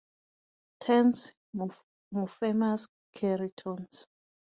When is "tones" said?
3.55-4.07